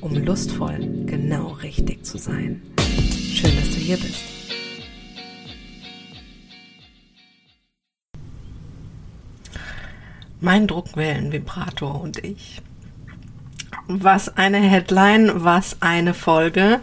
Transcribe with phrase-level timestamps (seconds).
[0.00, 2.62] um lustvoll genau richtig zu sein.
[2.78, 4.24] Schön, dass du hier bist.
[10.40, 12.62] Mein Druckwellenvibrator und ich.
[13.88, 16.80] Was eine Headline, was eine Folge.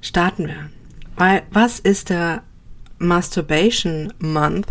[0.00, 0.70] Starten wir.
[1.16, 2.42] Weil, was ist der
[2.98, 4.66] Masturbation Month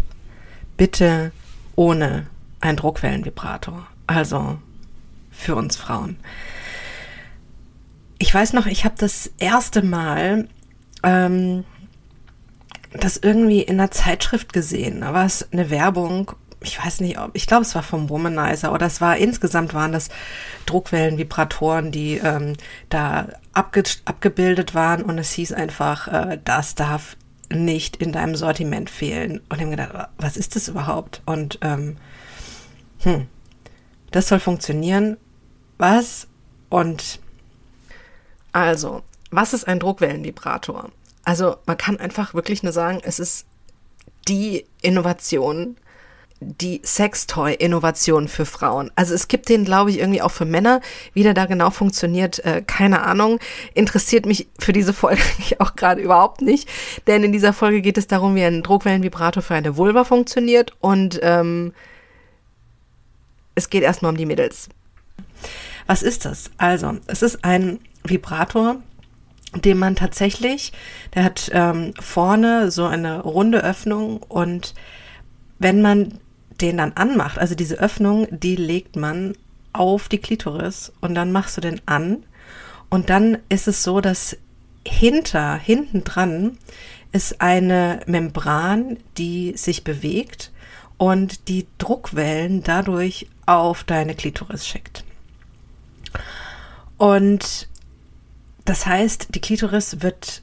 [0.78, 1.32] bitte
[1.76, 2.28] ohne
[2.60, 3.88] ein Druckwellenvibrator?
[4.08, 4.60] Also
[5.36, 6.18] für uns Frauen.
[8.18, 10.48] Ich weiß noch, ich habe das erste Mal
[11.04, 11.66] ähm,
[12.94, 15.02] das irgendwie in einer Zeitschrift gesehen.
[15.02, 16.32] Da war es eine Werbung
[16.66, 19.92] ich weiß nicht, ob, ich glaube, es war vom Womanizer oder es war insgesamt waren
[19.92, 20.10] das
[20.66, 22.54] Druckwellenvibratoren, die ähm,
[22.90, 27.18] da abge, abgebildet waren und es hieß einfach, äh, das darf
[27.50, 29.42] nicht in deinem Sortiment fehlen.
[29.50, 31.22] Und ich habe gedacht, was ist das überhaupt?
[31.26, 31.98] Und ähm,
[33.00, 33.28] hm,
[34.12, 35.18] das soll funktionieren.
[35.78, 36.28] Was?
[36.70, 37.20] Und
[38.52, 40.90] also, was ist ein Druckwellenvibrator?
[41.24, 43.46] Also, man kann einfach wirklich nur sagen, es ist
[44.28, 45.78] die Innovation
[46.42, 48.92] die Sextoy-Innovation für Frauen.
[48.96, 50.82] Also es gibt den, glaube ich, irgendwie auch für Männer.
[51.14, 53.40] Wie der da genau funktioniert, äh, keine Ahnung.
[53.74, 55.22] Interessiert mich für diese Folge
[55.60, 56.70] auch gerade überhaupt nicht.
[57.08, 60.74] Denn in dieser Folge geht es darum, wie ein Druckwellenvibrator für eine Vulva funktioniert.
[60.82, 61.74] Und ähm,
[63.56, 64.70] es geht erstmal um die Mädels.
[65.88, 66.52] Was ist das?
[66.58, 68.78] Also, es ist ein Vibrator,
[69.54, 70.74] den man tatsächlich,
[71.14, 74.74] der hat ähm, vorne so eine runde Öffnung und
[75.60, 76.20] wenn man
[76.62, 79.36] den dann anmacht, also diese Öffnung, die legt man
[79.74, 82.24] auf die Klitoris und dann machst du den an
[82.90, 84.38] und dann ist es so, dass
[84.88, 86.58] hinter, hinten dran
[87.12, 90.52] ist eine Membran, die sich bewegt
[90.98, 95.05] und die Druckwellen dadurch auf deine Klitoris schickt.
[96.98, 97.68] Und
[98.66, 100.42] das heißt, die Klitoris wird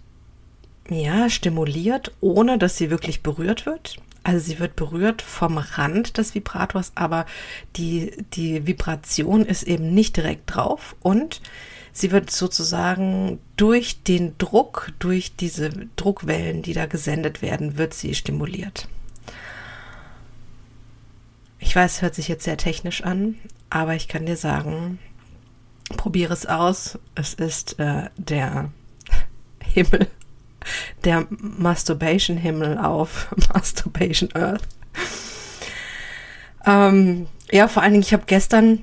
[0.88, 3.96] ja stimuliert, ohne dass sie wirklich berührt wird.
[4.24, 7.26] Also sie wird berührt vom Rand des Vibrators, aber
[7.76, 11.40] die, die Vibration ist eben nicht direkt drauf und
[11.92, 18.14] sie wird sozusagen durch den Druck, durch diese Druckwellen, die da gesendet werden, wird sie
[18.14, 18.86] stimuliert.
[21.58, 23.38] Ich weiß, es hört sich jetzt sehr technisch an,
[23.70, 25.00] aber ich kann dir sagen,
[25.92, 26.98] probiere es aus.
[27.14, 28.70] Es ist äh, der
[29.62, 30.08] Himmel
[31.04, 34.62] der Masturbation-Himmel auf Masturbation Earth.
[36.66, 38.82] Ähm, ja, vor allen Dingen, ich habe gestern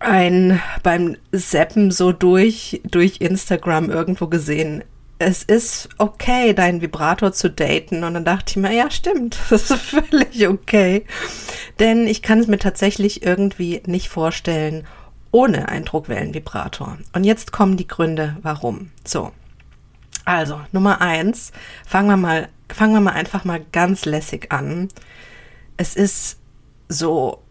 [0.00, 4.84] ein beim Seppen so durch, durch Instagram irgendwo gesehen.
[5.18, 8.04] Es ist okay, deinen Vibrator zu daten.
[8.04, 11.04] Und dann dachte ich mir, ja, stimmt, das ist völlig okay.
[11.80, 14.86] Denn ich kann es mir tatsächlich irgendwie nicht vorstellen
[15.30, 16.98] ohne einen Druckwellenvibrator.
[17.12, 18.90] Und jetzt kommen die Gründe, warum.
[19.04, 19.32] So,
[20.28, 21.52] also, Nummer eins,
[21.86, 24.88] fangen wir mal, fangen wir mal einfach mal ganz lässig an.
[25.78, 26.38] Es ist
[26.88, 27.42] so,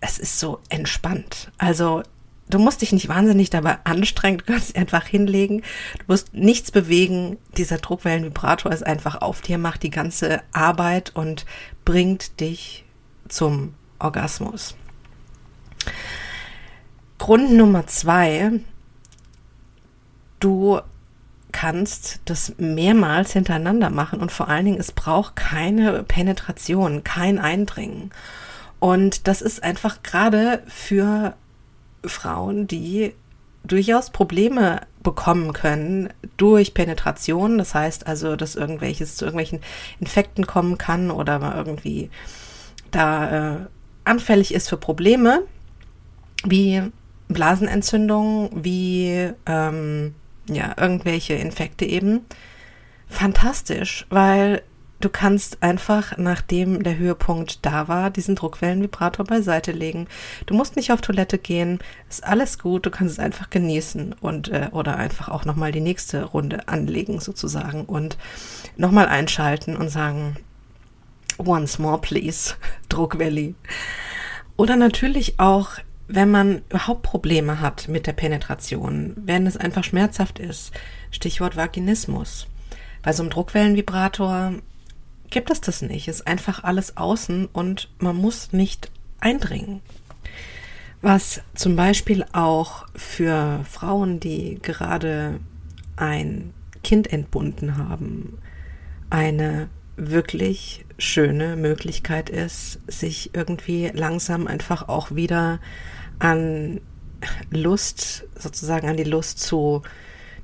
[0.00, 1.50] es ist so entspannt.
[1.58, 2.04] Also,
[2.48, 5.62] du musst dich nicht wahnsinnig dabei anstrengen, du kannst dich einfach hinlegen,
[5.98, 7.36] du musst nichts bewegen.
[7.56, 11.46] Dieser Druckwellenvibrator ist einfach auf dir, macht die ganze Arbeit und
[11.84, 12.84] bringt dich
[13.28, 14.76] zum Orgasmus.
[17.18, 18.52] Grund Nummer zwei,
[20.40, 20.80] du
[21.52, 28.10] kannst das mehrmals hintereinander machen und vor allen Dingen, es braucht keine Penetration, kein Eindringen.
[28.78, 31.34] Und das ist einfach gerade für
[32.04, 33.14] Frauen, die
[33.64, 37.58] durchaus Probleme bekommen können durch Penetration.
[37.58, 39.60] Das heißt also, dass irgendwelches zu irgendwelchen
[39.98, 42.10] Infekten kommen kann oder man irgendwie
[42.90, 43.58] da äh,
[44.04, 45.42] anfällig ist für Probleme
[46.44, 46.82] wie
[47.28, 50.14] Blasenentzündung, wie ähm,
[50.48, 52.20] ja, irgendwelche Infekte eben.
[53.08, 54.62] Fantastisch, weil
[55.00, 60.06] du kannst einfach, nachdem der Höhepunkt da war, diesen Druckwellenvibrator beiseite legen.
[60.46, 64.48] Du musst nicht auf Toilette gehen, ist alles gut, du kannst es einfach genießen und
[64.48, 68.16] äh, oder einfach auch nochmal die nächste Runde anlegen sozusagen und
[68.76, 70.36] nochmal einschalten und sagen,
[71.38, 72.54] once more please,
[72.88, 73.54] Druckwelli.
[74.56, 75.72] Oder natürlich auch
[76.08, 80.72] wenn man überhaupt Probleme hat mit der Penetration, wenn es einfach schmerzhaft ist,
[81.10, 82.46] Stichwort Vaginismus.
[83.02, 84.54] Bei so einem Druckwellenvibrator
[85.30, 86.08] gibt es das nicht.
[86.08, 89.80] Es ist einfach alles außen und man muss nicht eindringen.
[91.02, 95.40] Was zum Beispiel auch für Frauen, die gerade
[95.96, 96.52] ein
[96.82, 98.38] Kind entbunden haben,
[99.10, 105.60] eine wirklich schöne Möglichkeit ist, sich irgendwie langsam einfach auch wieder
[106.18, 106.80] an
[107.50, 109.82] Lust, sozusagen an die Lust zu,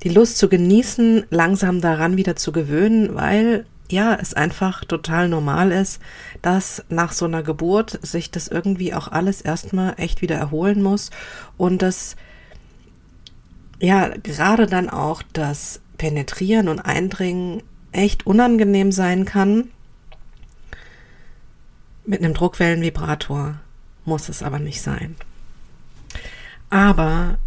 [0.03, 5.71] die Lust zu genießen, langsam daran wieder zu gewöhnen, weil ja, es einfach total normal
[5.71, 6.01] ist,
[6.41, 11.11] dass nach so einer Geburt sich das irgendwie auch alles erstmal echt wieder erholen muss
[11.59, 12.17] und das
[13.81, 19.69] ja, gerade dann auch das Penetrieren und Eindringen echt unangenehm sein kann.
[22.05, 23.61] Mit einem Druckwellenvibrator
[24.05, 25.17] muss es aber nicht sein.
[26.71, 27.39] Aber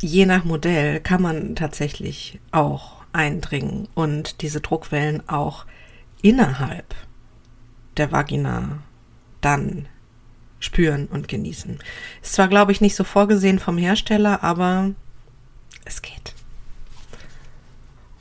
[0.00, 5.66] je nach Modell kann man tatsächlich auch eindringen und diese Druckwellen auch
[6.22, 6.94] innerhalb
[7.96, 8.78] der Vagina
[9.40, 9.88] dann
[10.60, 11.78] spüren und genießen.
[12.22, 14.92] Ist zwar, glaube ich, nicht so vorgesehen vom Hersteller, aber
[15.84, 16.21] es geht.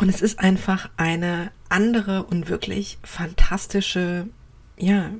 [0.02, 4.28] Und es ist einfach eine andere und wirklich fantastische,
[4.76, 5.12] ja,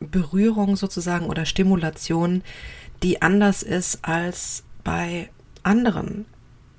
[0.00, 2.42] Berührung sozusagen oder Stimulation,
[3.02, 5.30] die anders ist als bei
[5.62, 6.26] anderen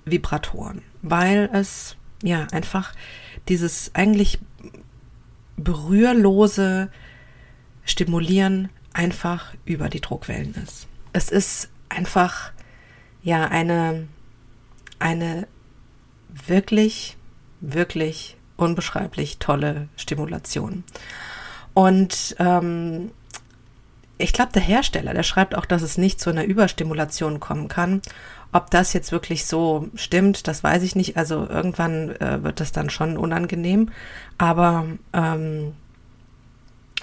[0.05, 2.93] Vibratoren, weil es ja einfach
[3.49, 4.37] dieses eigentlich
[5.57, 6.89] berührlose
[7.83, 10.87] Stimulieren einfach über die Druckwellen ist.
[11.13, 12.51] Es ist einfach
[13.23, 14.07] ja eine
[14.99, 15.47] eine
[16.47, 17.17] wirklich
[17.61, 20.83] wirklich unbeschreiblich tolle Stimulation.
[21.73, 23.11] Und ähm,
[24.17, 28.01] ich glaube, der Hersteller, der schreibt auch, dass es nicht zu einer Überstimulation kommen kann.
[28.53, 31.17] Ob das jetzt wirklich so stimmt, das weiß ich nicht.
[31.17, 33.89] Also irgendwann äh, wird das dann schon unangenehm.
[34.37, 35.73] Aber ähm,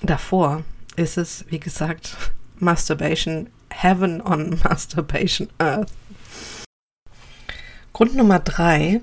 [0.02, 0.64] davor
[0.96, 2.16] ist es, wie gesagt,
[2.58, 5.90] Masturbation Heaven on Masturbation Earth.
[7.92, 9.02] Grund Nummer drei.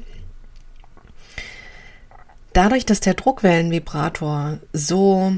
[2.54, 5.34] Dadurch, dass der Druckwellenvibrator so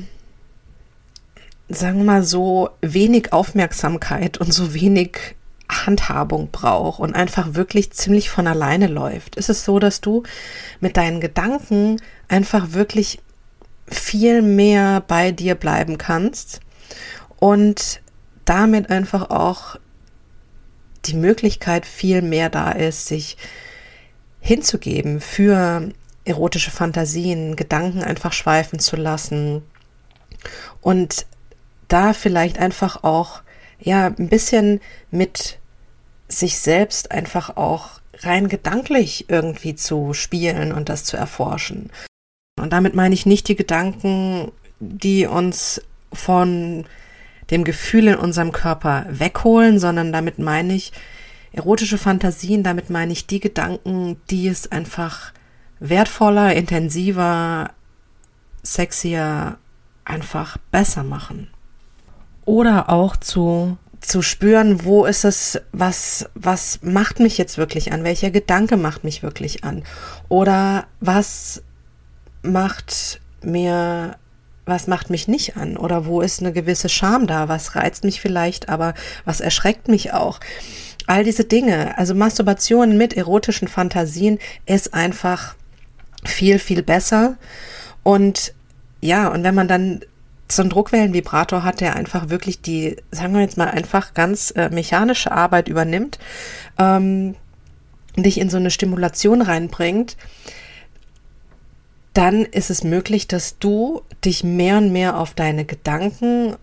[1.76, 5.36] sagen wir mal, so wenig Aufmerksamkeit und so wenig
[5.70, 9.38] Handhabung braucht und einfach wirklich ziemlich von alleine läuft.
[9.38, 10.24] Ist es so, dass du
[10.80, 13.20] mit deinen Gedanken einfach wirklich
[13.88, 16.60] viel mehr bei dir bleiben kannst
[17.40, 18.02] und
[18.46, 19.78] damit einfach auch
[21.06, 23.38] die Möglichkeit viel mehr da ist, sich
[24.40, 25.90] hinzugeben für
[26.26, 29.64] erotische Fantasien, Gedanken einfach schweifen zu lassen
[30.82, 31.26] und
[31.88, 33.42] da vielleicht einfach auch,
[33.80, 34.80] ja, ein bisschen
[35.10, 35.60] mit
[36.28, 41.92] sich selbst einfach auch rein gedanklich irgendwie zu spielen und das zu erforschen.
[42.60, 45.82] Und damit meine ich nicht die Gedanken, die uns
[46.14, 46.86] von
[47.50, 50.92] dem Gefühl in unserem Körper wegholen, sondern damit meine ich
[51.52, 55.34] erotische Fantasien, damit meine ich die Gedanken, die es einfach
[55.82, 57.72] wertvoller, intensiver,
[58.64, 59.58] sexier,
[60.06, 61.50] einfach besser machen
[62.46, 68.04] oder auch zu zu spüren, wo ist es, was, was macht mich jetzt wirklich an?
[68.04, 69.84] Welcher Gedanke macht mich wirklich an?
[70.28, 71.62] Oder was
[72.42, 74.16] macht mir,
[74.66, 75.78] was macht mich nicht an?
[75.78, 77.48] Oder wo ist eine gewisse Scham da?
[77.48, 80.40] Was reizt mich vielleicht, aber was erschreckt mich auch?
[81.06, 85.56] All diese Dinge, also Masturbation mit erotischen Fantasien ist einfach
[86.24, 87.38] viel, viel besser.
[88.04, 88.54] Und
[89.02, 90.02] ja, und wenn man dann
[90.52, 94.70] so ein Druckwellenvibrator hat, der einfach wirklich die, sagen wir jetzt mal, einfach ganz äh,
[94.70, 96.20] mechanische Arbeit übernimmt,
[96.78, 97.36] ähm,
[98.18, 100.18] dich in so eine Stimulation reinbringt,
[102.14, 106.56] dann ist es möglich, dass du dich mehr und mehr auf deine Gedanken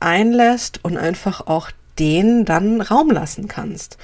[0.00, 3.98] einlässt und einfach auch denen dann Raum lassen kannst.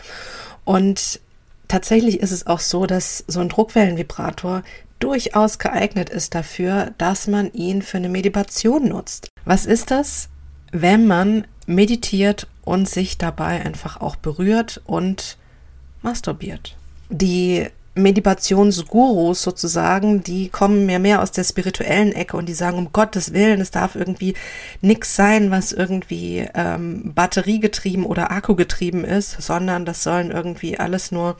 [0.64, 1.20] Und
[1.68, 4.62] tatsächlich ist es auch so, dass so ein Druckwellenvibrator
[5.00, 9.28] durchaus geeignet ist dafür, dass man ihn für eine Meditation nutzt.
[9.44, 10.28] Was ist das,
[10.70, 15.38] wenn man meditiert und sich dabei einfach auch berührt und
[16.02, 16.76] masturbiert?
[17.08, 22.92] Die Meditationsgurus sozusagen, die kommen mehr mehr aus der spirituellen Ecke und die sagen, um
[22.92, 24.34] Gottes Willen, es darf irgendwie
[24.80, 31.36] nichts sein, was irgendwie ähm, batteriegetrieben oder akkugetrieben ist, sondern das sollen irgendwie alles nur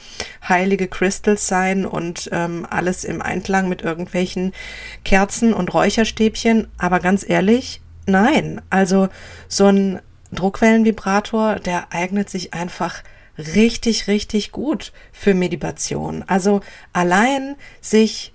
[0.49, 4.53] heilige Crystals sein und ähm, alles im Einklang mit irgendwelchen
[5.05, 6.67] Kerzen und Räucherstäbchen.
[6.79, 8.61] Aber ganz ehrlich, nein.
[8.71, 9.09] Also
[9.47, 10.01] so ein
[10.33, 13.03] Druckwellenvibrator, der eignet sich einfach
[13.55, 16.25] richtig, richtig gut für Meditation.
[16.27, 16.61] Also
[16.93, 18.33] allein sich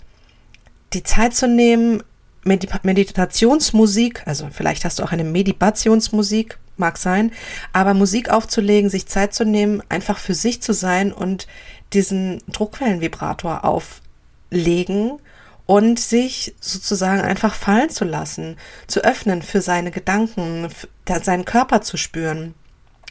[0.93, 2.03] die Zeit zu nehmen,
[2.43, 7.31] Meditationsmusik, also vielleicht hast du auch eine Meditationsmusik, mag sein,
[7.74, 11.47] aber Musik aufzulegen, sich Zeit zu nehmen, einfach für sich zu sein und
[11.93, 15.19] diesen Druckwellenvibrator auflegen
[15.65, 18.57] und sich sozusagen einfach fallen zu lassen,
[18.88, 22.53] zu öffnen für seine Gedanken, für seinen Körper zu spüren,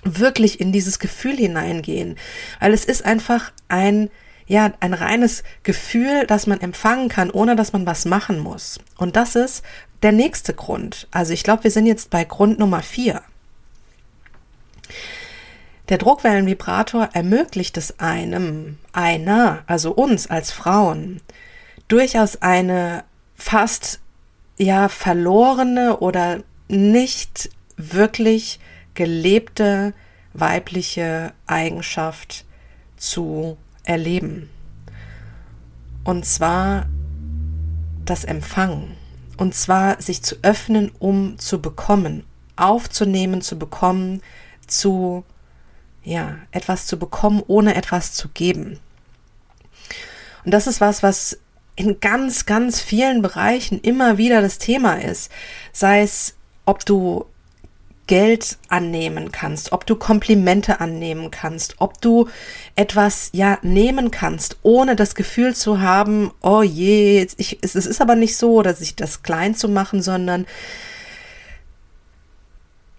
[0.05, 2.17] wirklich in dieses Gefühl hineingehen,
[2.61, 4.11] weil es ist einfach ein
[4.47, 8.79] ja, ein reines Gefühl, das man empfangen kann, ohne dass man was machen muss.
[8.99, 9.65] Und das ist
[10.03, 11.09] der nächste Grund.
[11.11, 13.23] Also ich glaube, wir sind jetzt bei Grund Nummer vier.
[15.89, 21.21] Der Druckwellenvibrator ermöglicht es einem, einer, also uns als Frauen,
[21.89, 24.01] durchaus eine fast
[24.57, 28.61] ja verlorene oder nicht wirklich
[28.95, 29.93] gelebte
[30.33, 32.45] weibliche Eigenschaft
[32.97, 34.51] zu erleben.
[36.05, 36.87] Und zwar
[38.05, 38.97] das Empfangen.
[39.37, 42.25] Und zwar sich zu öffnen, um zu bekommen,
[42.57, 44.23] aufzunehmen, zu bekommen,
[44.67, 45.25] zu,
[46.05, 48.79] ja, etwas zu bekommen, ohne etwas zu geben.
[50.45, 51.39] Und das ist was, was
[51.77, 55.33] in ganz, ganz vielen Bereichen immer wieder das Thema ist.
[55.73, 56.35] Sei es,
[56.65, 57.27] ob du
[58.07, 62.29] Geld annehmen kannst, ob du Komplimente annehmen kannst, ob du
[62.77, 68.01] etwas ja nehmen kannst, ohne das Gefühl zu haben, oh je, ich, es, es ist
[68.01, 70.47] aber nicht so, oder sich das klein zu machen, sondern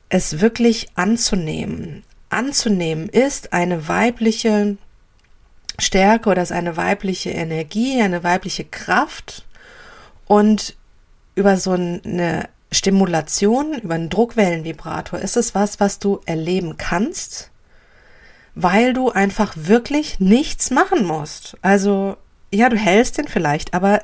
[0.09, 2.03] es wirklich anzunehmen.
[2.29, 4.77] Anzunehmen ist eine weibliche
[5.77, 9.45] Stärke oder ist eine weibliche Energie, eine weibliche Kraft
[10.25, 10.75] und
[11.35, 17.49] über so eine Stimulation, über einen Druckwellenvibrator ist es was, was du erleben kannst,
[18.53, 21.57] weil du einfach wirklich nichts machen musst.
[21.61, 22.17] Also,
[22.51, 24.01] ja, du hältst den vielleicht, aber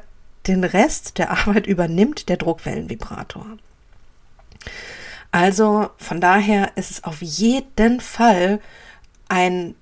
[0.48, 3.46] den Rest der Arbeit übernimmt der Druckwellenvibrator.
[5.32, 8.60] Also von daher ist es auf jeden Fall
[9.30, 9.76] ein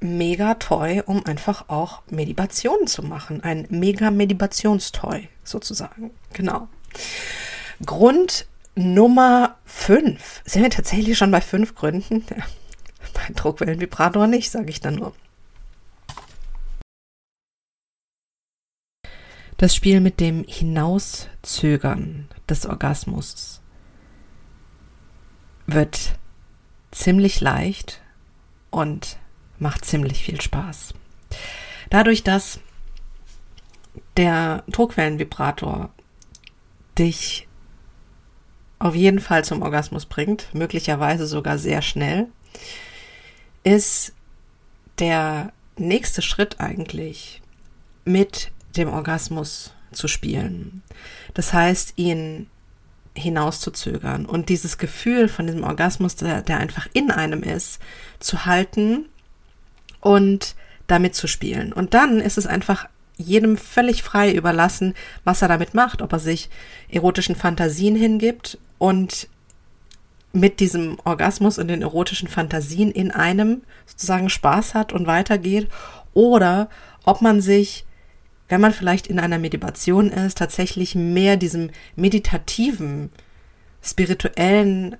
[0.00, 3.42] mega Toy, um einfach auch Meditationen zu machen.
[3.42, 6.10] Ein mega Meditationstoy sozusagen.
[6.32, 6.68] Genau.
[7.84, 10.42] Grund Nummer 5.
[10.44, 12.24] Sind wir tatsächlich schon bei fünf Gründen?
[12.30, 12.44] Ja,
[13.14, 15.14] bei Druckwellenvibrator nicht, sage ich dann nur.
[19.58, 23.60] Das Spiel mit dem Hinauszögern des Orgasmus
[25.66, 26.18] wird
[26.90, 28.02] ziemlich leicht
[28.70, 29.18] und
[29.58, 30.94] macht ziemlich viel Spaß.
[31.90, 32.58] Dadurch, dass
[34.16, 35.90] der Druckwellenvibrator
[36.98, 37.46] dich
[38.82, 42.26] auf jeden Fall zum Orgasmus bringt, möglicherweise sogar sehr schnell,
[43.62, 44.12] ist
[44.98, 47.40] der nächste Schritt eigentlich
[48.04, 50.82] mit dem Orgasmus zu spielen.
[51.32, 52.48] Das heißt, ihn
[53.14, 57.78] hinauszuzögern und dieses Gefühl von diesem Orgasmus, der, der einfach in einem ist,
[58.18, 59.06] zu halten
[60.00, 60.56] und
[60.88, 61.72] damit zu spielen.
[61.72, 66.18] Und dann ist es einfach jedem völlig frei überlassen, was er damit macht, ob er
[66.18, 66.50] sich
[66.88, 69.28] erotischen Fantasien hingibt und
[70.32, 75.68] mit diesem Orgasmus und den erotischen Fantasien in einem sozusagen Spaß hat und weitergeht.
[76.14, 76.68] Oder
[77.04, 77.84] ob man sich,
[78.48, 83.10] wenn man vielleicht in einer Meditation ist, tatsächlich mehr diesem meditativen,
[83.82, 84.96] spirituellen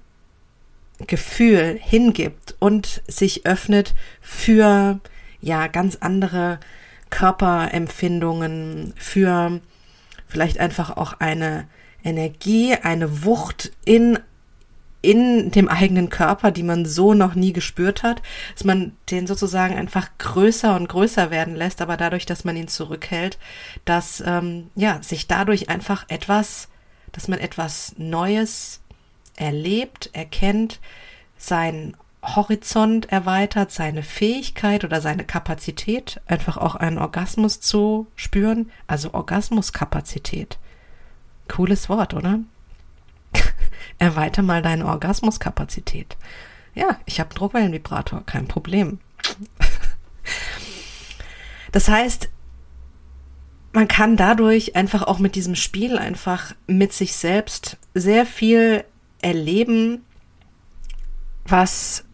[1.08, 5.00] Gefühl hingibt und sich öffnet für
[5.40, 6.60] ja ganz andere
[7.10, 9.60] Körperempfindungen, für
[10.28, 11.66] vielleicht einfach auch eine
[12.04, 14.18] Energie, eine Wucht in
[15.04, 18.22] in dem eigenen Körper, die man so noch nie gespürt hat,
[18.54, 22.68] dass man den sozusagen einfach größer und größer werden lässt, aber dadurch, dass man ihn
[22.68, 23.36] zurückhält,
[23.84, 26.68] dass ähm, ja sich dadurch einfach etwas,
[27.10, 28.80] dass man etwas Neues
[29.36, 30.78] erlebt, erkennt,
[31.36, 39.12] sein Horizont erweitert, seine Fähigkeit oder seine Kapazität, einfach auch einen Orgasmus zu spüren, also
[39.12, 40.58] Orgasmuskapazität.
[41.48, 42.40] Cooles Wort, oder?
[43.98, 46.16] Erweiter mal deine Orgasmuskapazität.
[46.74, 48.98] Ja, ich habe einen Druckwellenvibrator, kein Problem.
[51.72, 52.30] das heißt,
[53.72, 58.84] man kann dadurch einfach auch mit diesem Spiel einfach mit sich selbst sehr viel
[59.20, 60.04] erleben,
[61.44, 62.04] was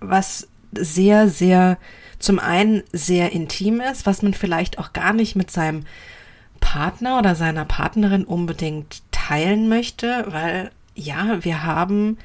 [0.00, 1.78] was sehr, sehr
[2.18, 5.84] zum einen sehr intim ist, was man vielleicht auch gar nicht mit seinem
[6.60, 12.18] Partner oder seiner Partnerin unbedingt teilen möchte, weil ja, wir haben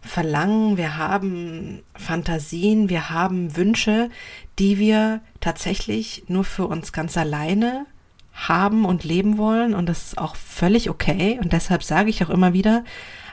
[0.00, 4.10] Verlangen, wir haben Fantasien, wir haben Wünsche,
[4.58, 7.86] die wir tatsächlich nur für uns ganz alleine
[8.34, 9.74] haben und leben wollen.
[9.74, 11.38] Und das ist auch völlig okay.
[11.42, 12.84] Und deshalb sage ich auch immer wieder,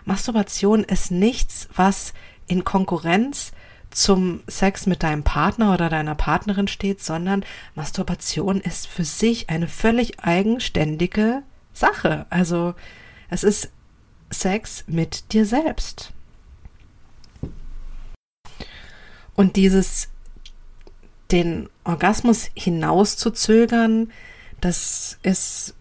[0.05, 2.13] Masturbation ist nichts, was
[2.47, 3.51] in Konkurrenz
[3.91, 7.45] zum Sex mit deinem Partner oder deiner Partnerin steht, sondern
[7.75, 11.43] Masturbation ist für sich eine völlig eigenständige
[11.73, 12.25] Sache.
[12.29, 12.73] Also
[13.29, 13.71] es ist
[14.29, 16.11] Sex mit dir selbst.
[19.35, 20.09] Und dieses
[21.31, 24.11] den Orgasmus hinauszuzögern,
[24.59, 25.75] das ist,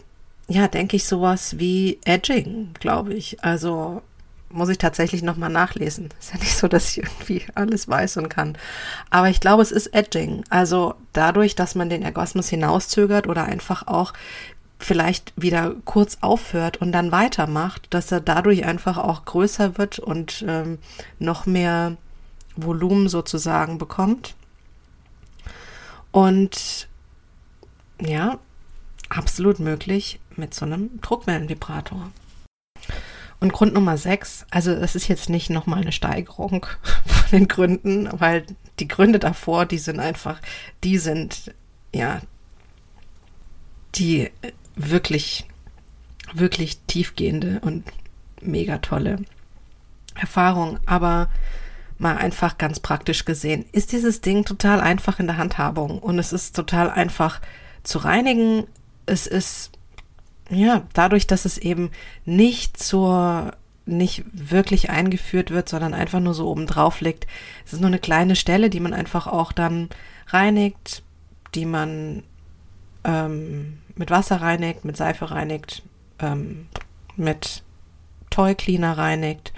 [0.48, 3.42] ja, denke ich, sowas wie Edging, glaube ich.
[3.42, 4.02] Also
[4.52, 6.08] muss ich tatsächlich nochmal nachlesen.
[6.18, 8.56] Ist ja nicht so, dass ich irgendwie alles weiß und kann.
[9.10, 10.44] Aber ich glaube, es ist Edging.
[10.50, 14.12] Also dadurch, dass man den Orgasmus hinauszögert oder einfach auch
[14.78, 20.44] vielleicht wieder kurz aufhört und dann weitermacht, dass er dadurch einfach auch größer wird und
[20.48, 20.78] ähm,
[21.18, 21.96] noch mehr
[22.56, 24.34] Volumen sozusagen bekommt.
[26.12, 26.88] Und
[28.00, 28.38] ja,
[29.08, 32.10] absolut möglich mit so einem Druckwellenvibrator.
[33.40, 36.66] Und Grund Nummer sechs, also es ist jetzt nicht nochmal eine Steigerung
[37.06, 38.44] von den Gründen, weil
[38.78, 40.40] die Gründe davor, die sind einfach,
[40.84, 41.54] die sind,
[41.94, 42.20] ja,
[43.94, 44.30] die
[44.76, 45.46] wirklich,
[46.34, 47.84] wirklich tiefgehende und
[48.42, 49.18] mega tolle
[50.14, 50.78] Erfahrung.
[50.86, 51.28] Aber
[51.98, 56.32] mal einfach ganz praktisch gesehen, ist dieses Ding total einfach in der Handhabung und es
[56.32, 57.40] ist total einfach
[57.82, 58.66] zu reinigen.
[59.06, 59.72] Es ist,
[60.50, 61.90] ja, dadurch, dass es eben
[62.24, 63.52] nicht zur,
[63.86, 67.26] nicht wirklich eingeführt wird, sondern einfach nur so oben drauf liegt.
[67.64, 69.88] Es ist nur eine kleine Stelle, die man einfach auch dann
[70.28, 71.02] reinigt,
[71.54, 72.24] die man
[73.04, 75.82] ähm, mit Wasser reinigt, mit Seife reinigt,
[76.18, 76.66] ähm,
[77.16, 77.62] mit
[78.30, 79.52] Toy Cleaner reinigt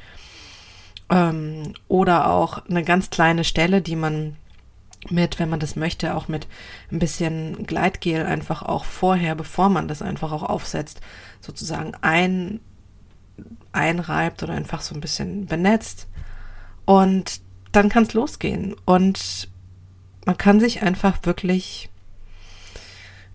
[1.11, 4.37] ähm, oder auch eine ganz kleine Stelle, die man
[5.11, 6.47] mit, wenn man das möchte, auch mit
[6.91, 11.01] ein bisschen Gleitgel einfach auch vorher, bevor man das einfach auch aufsetzt,
[11.41, 12.61] sozusagen ein,
[13.73, 16.07] einreibt oder einfach so ein bisschen benetzt.
[16.85, 17.41] Und
[17.73, 18.77] dann kann es losgehen.
[18.85, 19.49] Und
[20.25, 21.91] man kann sich einfach wirklich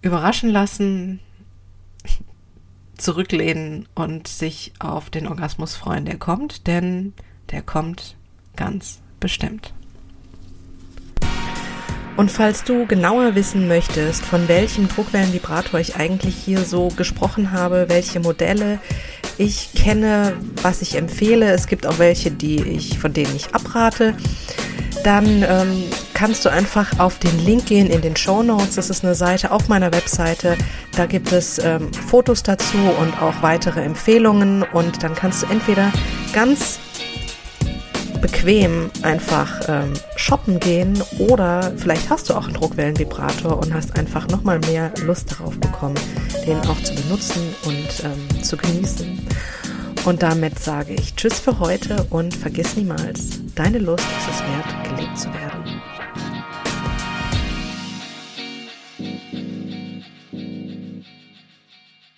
[0.01, 1.19] überraschen lassen,
[2.97, 7.13] zurücklehnen und sich auf den Orgasmus freuen, der kommt, denn
[7.51, 8.15] der kommt
[8.55, 9.73] ganz bestimmt.
[12.17, 17.85] Und falls du genauer wissen möchtest, von welchem Druckwellenvibrator ich eigentlich hier so gesprochen habe,
[17.89, 18.79] welche Modelle
[19.37, 24.15] ich kenne, was ich empfehle, es gibt auch welche, die ich, von denen ich abrate,
[25.03, 25.83] dann ähm,
[26.15, 28.75] kannst du einfach auf den Link gehen in den Show Notes.
[28.75, 30.57] Das ist eine Seite auf meiner Webseite.
[30.95, 34.63] Da gibt es ähm, Fotos dazu und auch weitere Empfehlungen.
[34.63, 35.93] Und dann kannst du entweder
[36.33, 36.79] ganz
[38.17, 44.27] bequem einfach ähm, shoppen gehen oder vielleicht hast du auch einen Druckwellenvibrator und hast einfach
[44.27, 45.99] nochmal mehr Lust darauf bekommen,
[46.45, 49.27] den auch zu benutzen und ähm, zu genießen.
[50.05, 54.89] Und damit sage ich Tschüss für heute und vergiss niemals, deine Lust ist es wert,
[54.89, 55.56] gelebt zu werden.